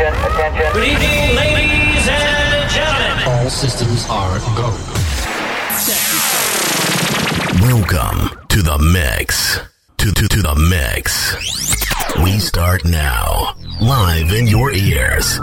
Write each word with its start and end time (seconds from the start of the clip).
Attention, 0.00 0.32
attention. 0.32 0.72
Good 0.72 0.88
evening, 0.88 1.36
ladies 1.36 2.08
and 2.08 2.70
gentlemen. 2.70 3.28
All 3.28 3.50
systems 3.50 4.06
are 4.08 4.38
go. 4.56 4.72
Welcome 7.60 8.48
to 8.48 8.62
the 8.62 8.78
mix. 8.94 9.60
To, 9.98 10.10
to, 10.10 10.26
to 10.26 10.40
the 10.40 10.54
mix. 10.70 11.34
We 12.24 12.38
start 12.38 12.86
now. 12.86 13.54
Live 13.82 14.32
in 14.32 14.46
your 14.46 14.72
ears. 14.72 15.36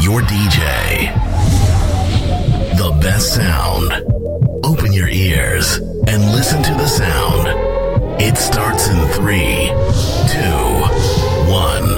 Your 0.00 0.20
DJ. 0.22 1.12
The 2.78 2.96
best 3.02 3.34
sound. 3.34 3.90
Open 4.64 4.92
your 4.92 5.08
ears 5.08 5.78
and 5.78 6.22
listen 6.30 6.62
to 6.62 6.74
the 6.74 6.86
sound. 6.86 7.48
It 8.22 8.36
starts 8.36 8.86
in 8.86 9.04
three, 9.08 9.66
two, 10.30 11.50
one, 11.50 11.93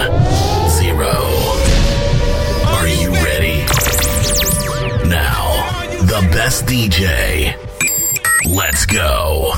best 6.46 6.64
DJ. 6.66 7.56
Let's 8.44 8.86
go. 8.86 9.52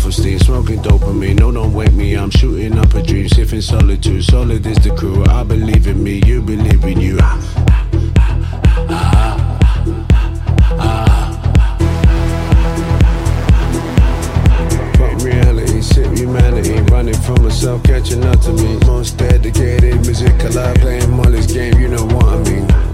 self-esteem, 0.00 0.38
smoking 0.38 0.78
dopamine. 0.78 1.38
No, 1.38 1.52
don't 1.52 1.74
wake 1.74 1.92
me. 1.92 2.14
I'm 2.14 2.30
shooting 2.30 2.78
up 2.78 2.94
a 2.94 3.02
dream, 3.02 3.28
sipping 3.28 3.60
solitude. 3.60 4.24
Solid 4.24 4.64
is 4.64 4.78
the 4.78 4.94
crew. 4.96 5.24
I 5.26 5.42
believe 5.42 5.86
in 5.86 6.02
me. 6.02 6.22
You 6.24 6.40
believe 6.40 6.84
in 6.84 7.00
you. 7.00 7.18
from 17.24 17.42
myself, 17.44 17.82
catching 17.82 18.24
up 18.24 18.40
to 18.40 18.52
me. 18.52 18.76
Most 18.86 19.18
dedicated 19.18 19.96
music 20.06 20.42
alive, 20.44 20.76
playing 20.76 21.10
Molly's 21.10 21.46
game, 21.46 21.78
you 21.78 21.88
know 21.88 22.04
what 22.06 22.24
I 22.24 22.38
mean. 22.50 22.89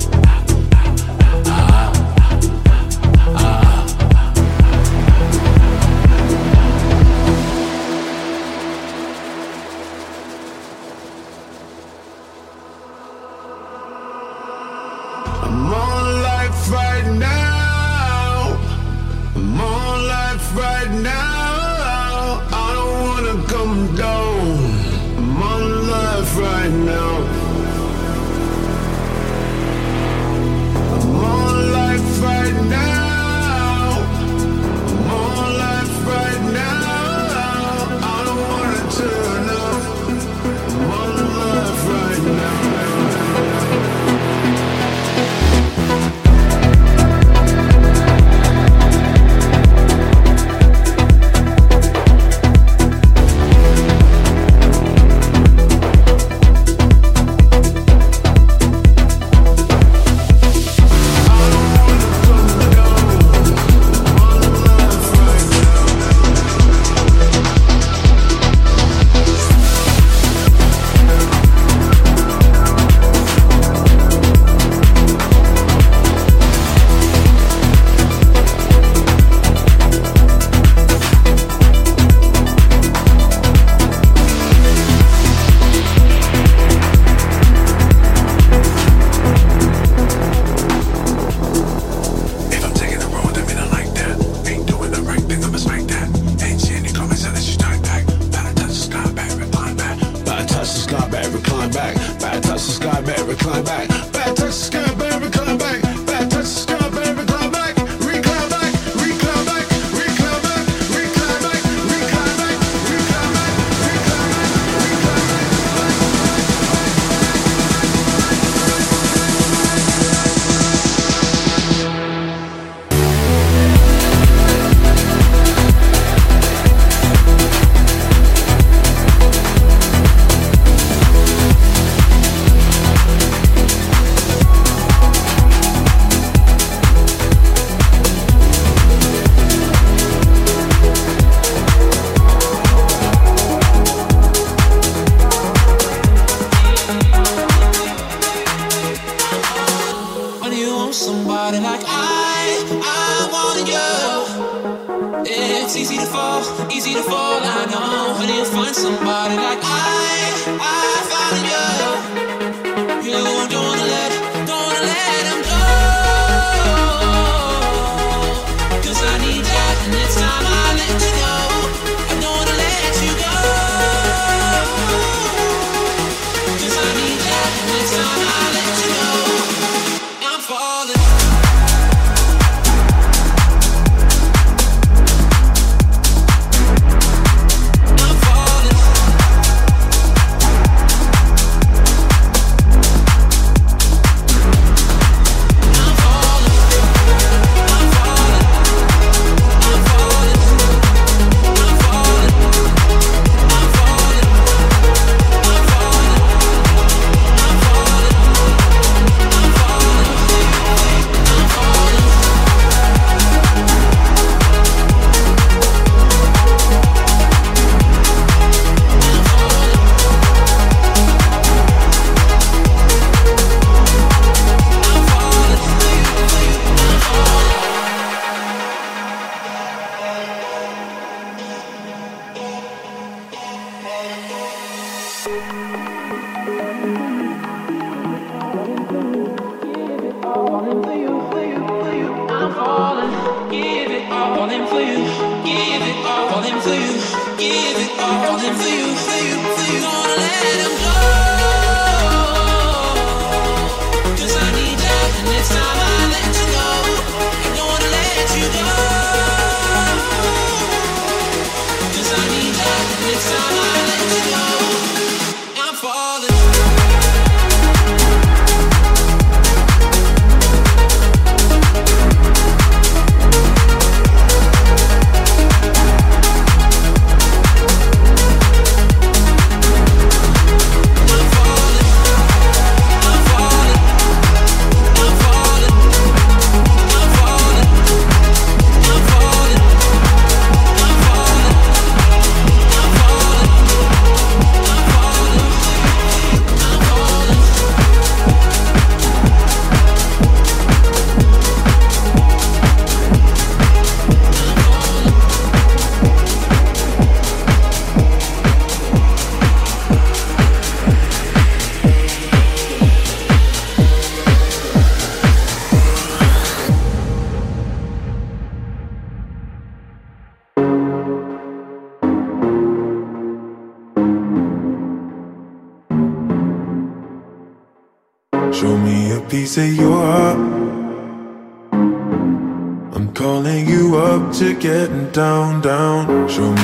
climb 103.47 103.65
back. 103.65 104.06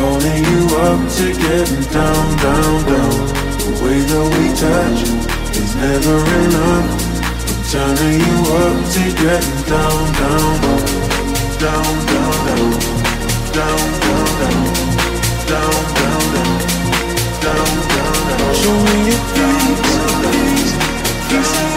Calling 0.00 0.44
you 0.44 0.64
up 0.80 1.00
to 1.12 1.26
getting 1.28 1.84
down, 1.92 2.26
down, 2.38 2.76
down. 2.88 3.16
The 3.60 3.70
way 3.84 4.00
that 4.00 4.26
we 4.32 4.46
touch 4.56 5.00
is 5.60 5.76
never 5.76 6.16
enough. 6.40 6.88
I'm 7.44 7.60
turning 7.68 8.16
you 8.16 8.36
up 8.64 8.80
to 8.96 9.04
getting 9.20 9.60
down, 9.68 10.00
down, 10.16 10.52
down. 10.64 10.80
Down, 11.60 11.96
down, 12.08 12.32
down. 12.48 12.70
Down, 13.52 13.88
down, 14.00 14.28
down. 14.40 14.64
Down, 15.52 15.84
down, 16.00 16.24
down. 16.32 16.56
Down, 17.44 17.68
down, 17.92 18.16
down. 18.40 18.54
Show 18.56 18.76
me 18.80 18.96
your 19.04 19.20
face, 19.36 19.92
face, 20.24 20.72
face 21.28 21.69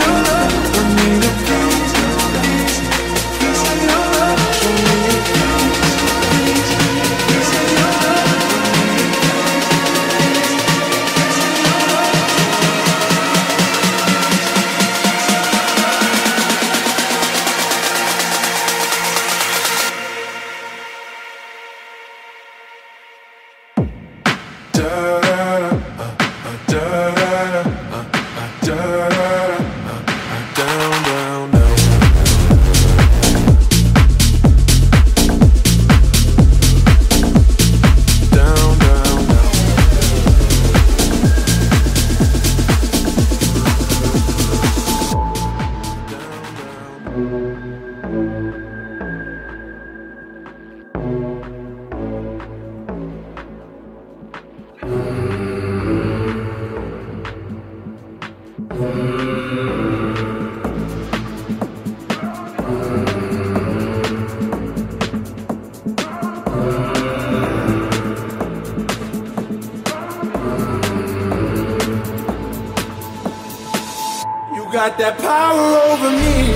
got 74.93 75.17
that 75.17 75.17
power 75.25 75.73
over 75.89 76.11
me. 76.11 76.53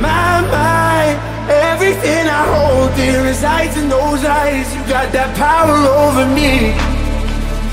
My 0.00 0.44
mind, 0.52 1.16
everything 1.48 2.28
I 2.28 2.44
hold 2.52 2.94
dear 2.94 3.24
resides 3.24 3.74
in 3.78 3.88
those 3.88 4.22
eyes. 4.24 4.68
You 4.74 4.82
got 4.84 5.12
that 5.12 5.34
power 5.36 5.80
over 6.04 6.26
me. 6.28 6.76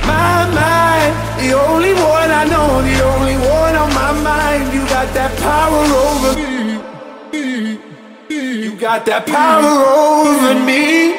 My 0.08 0.48
mind, 0.56 1.12
the 1.44 1.60
only 1.60 1.92
one 1.92 2.32
I 2.32 2.46
know, 2.48 2.80
the 2.88 3.04
only 3.04 3.36
one 3.36 3.76
on 3.76 3.92
my 3.94 4.14
mind. 4.24 4.74
You 4.74 4.80
got 4.88 5.14
that 5.14 5.36
power 5.44 5.84
over 6.08 6.40
me. 6.40 7.80
You 8.30 8.76
got 8.78 9.06
that 9.08 9.26
power 9.28 9.76
over 9.84 10.54
me. 10.64 11.19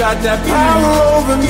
got 0.00 0.22
that 0.22 0.40
power 0.48 0.94
over 1.18 1.36
me. 1.36 1.46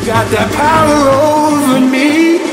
You 0.00 0.06
got 0.06 0.28
that 0.32 0.50
power 0.56 0.98
over 1.22 1.80
me. 1.88 2.51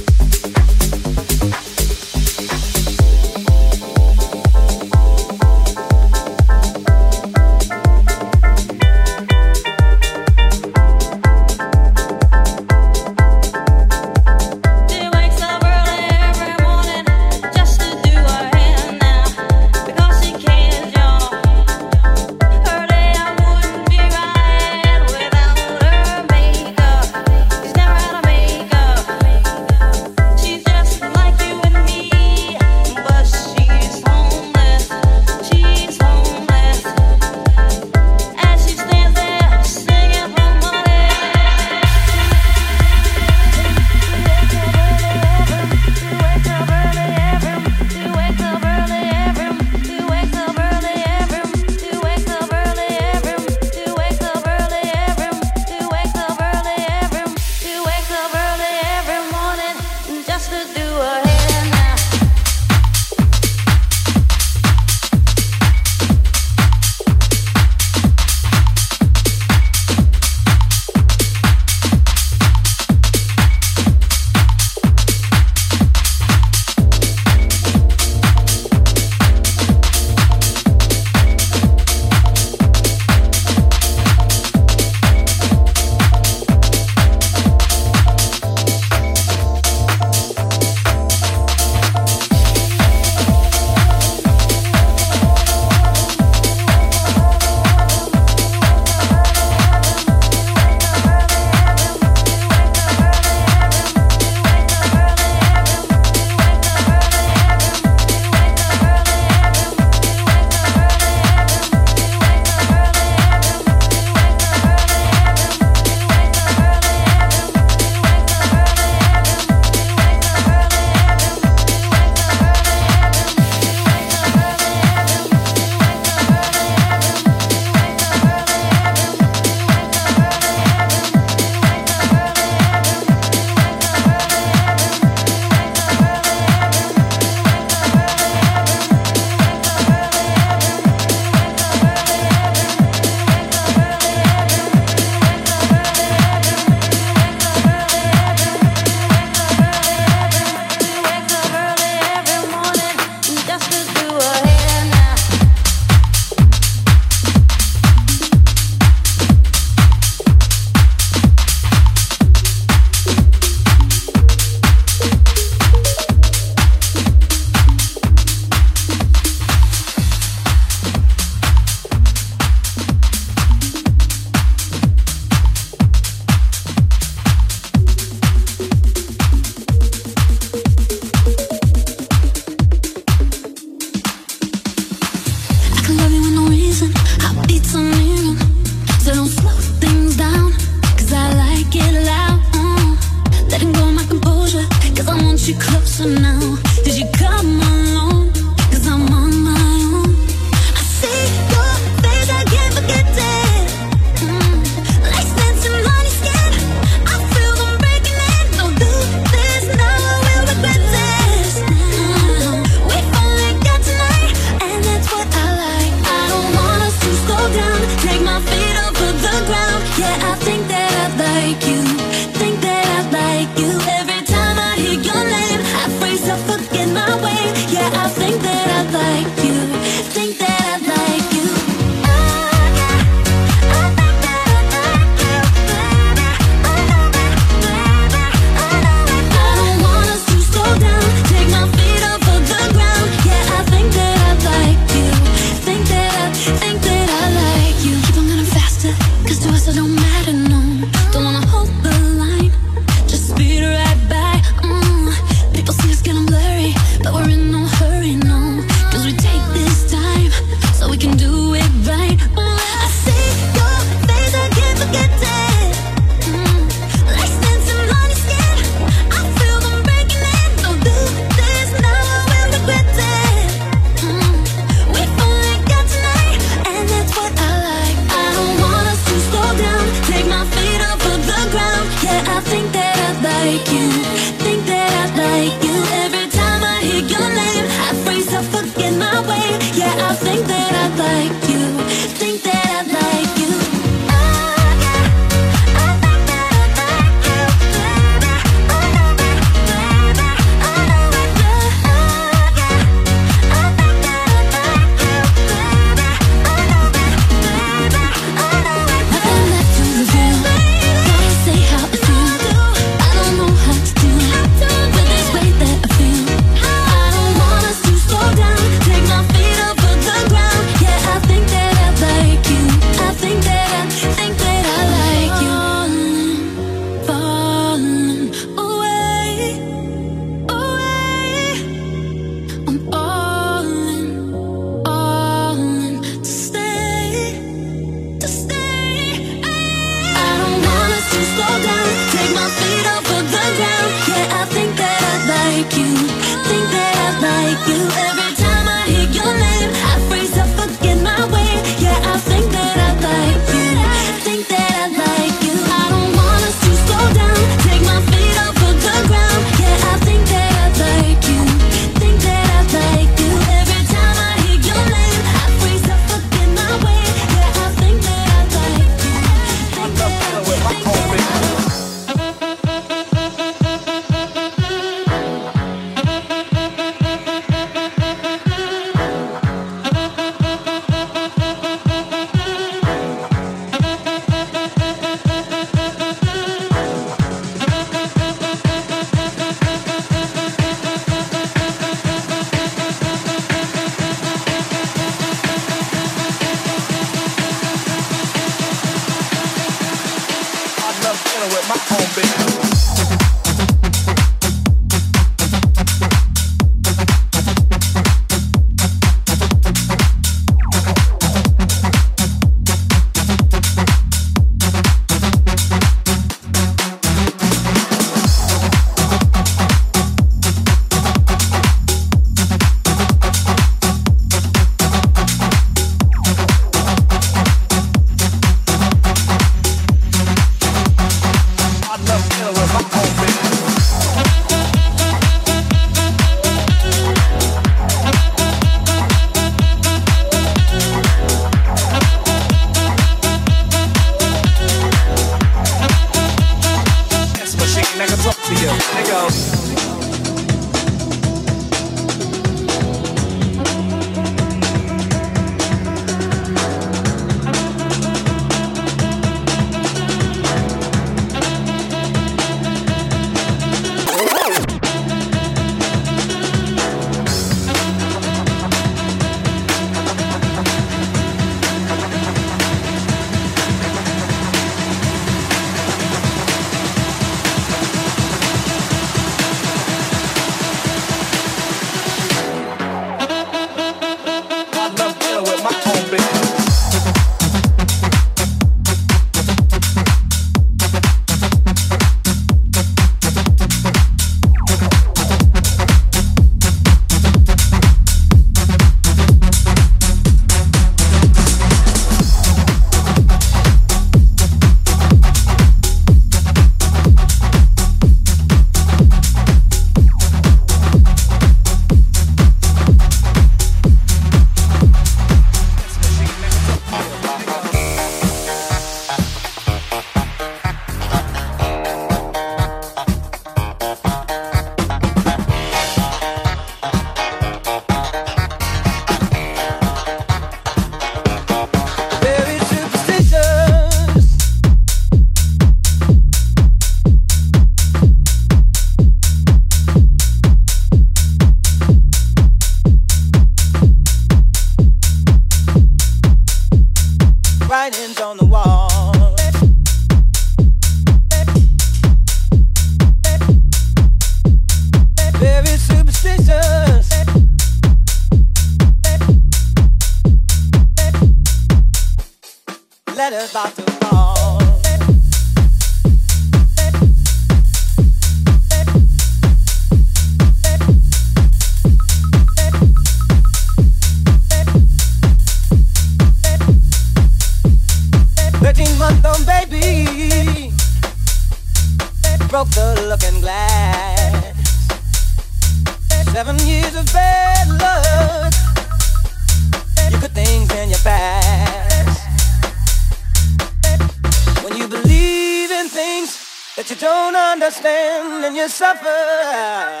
you 598.61 598.69
suffer. 598.69 600.00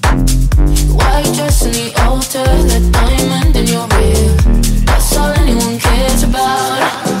Altar, 1.97 2.43
the 2.43 2.89
diamond 2.91 3.55
in 3.55 3.67
your 3.67 3.87
ear. 4.01 4.35
That's 4.85 5.17
all 5.17 5.31
anyone 5.31 5.79
cares 5.79 6.23
about. 6.23 7.20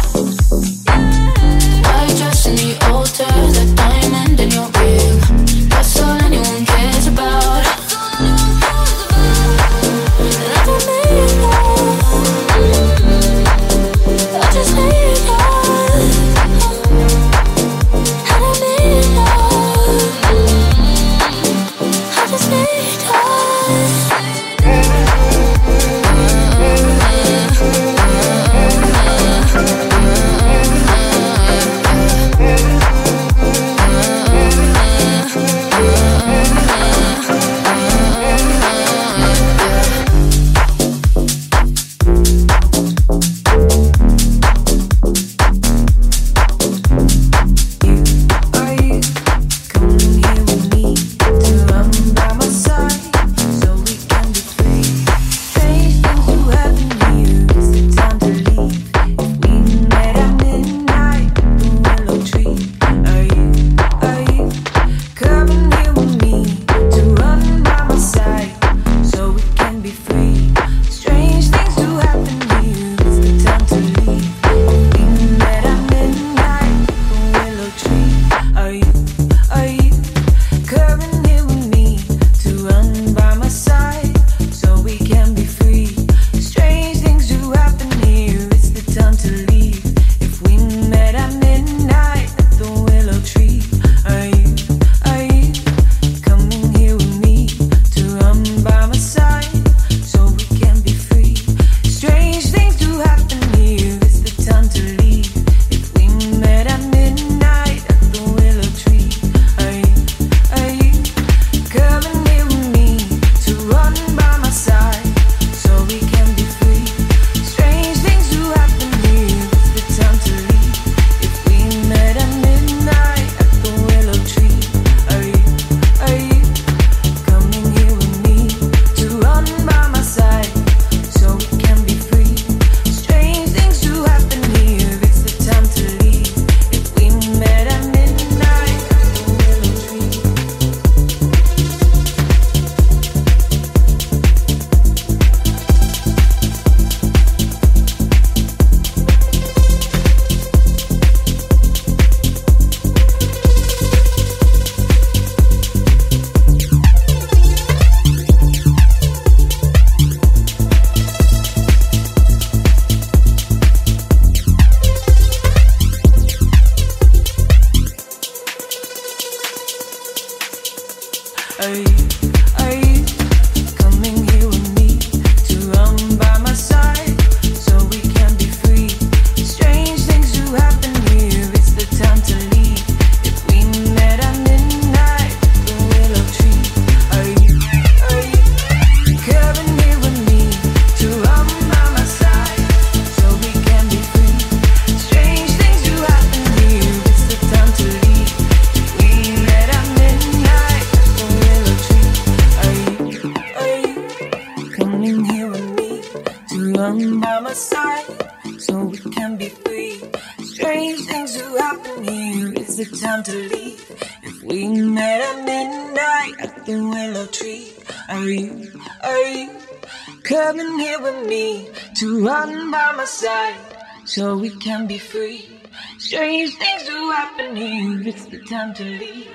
time 228.73 228.75
to 228.75 228.83
leave. 228.83 229.31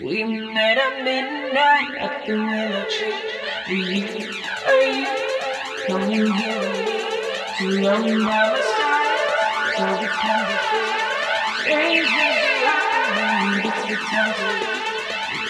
We 0.00 0.24
met 0.24 0.78
at 0.78 1.02
midnight 1.02 1.94
at 1.98 2.26
the 2.26 2.32
willow 2.34 2.84
tree. 2.94 3.12
Are 3.66 3.74
you, 3.74 4.06
are 4.66 4.82
you 4.92 5.06
coming 5.86 6.26
here 6.32 6.58
with 6.60 6.78
me? 6.86 6.98
Too 7.58 7.70
long 7.82 8.04
by 8.24 8.54
it's 8.54 8.70
time, 8.78 9.18
so 9.76 9.84
it's 9.88 10.02
the 10.02 10.36
time 13.96 14.32
to 14.34 14.44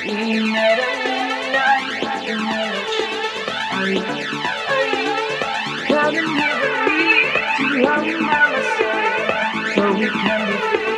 leave. 0.05 0.16
We 0.16 0.41
met 0.53 0.79
at 0.79 0.97
midnight 1.05 1.91
at 2.05 2.18
the 2.24 2.33
willow 2.49 2.83
tree. 2.95 3.22
Are 3.74 3.89
you, 3.89 4.05
are 4.72 4.89
you 4.95 5.12
coming 5.89 6.29
here 6.39 6.59
with 6.62 6.79
me? 6.89 7.05
Too 7.57 7.72
long 7.83 8.07
by 8.26 8.45
it's 8.57 8.72
time, 8.81 9.74
so 9.74 9.83
we. 9.99 10.97